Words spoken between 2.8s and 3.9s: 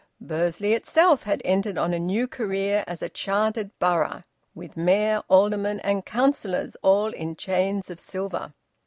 as a chartered